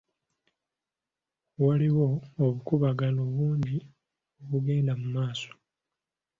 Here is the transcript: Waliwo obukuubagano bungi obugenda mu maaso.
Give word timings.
Waliwo 1.63 2.07
obukuubagano 2.43 3.21
bungi 3.35 3.75
obugenda 4.41 4.93
mu 5.01 5.07
maaso. 5.15 5.51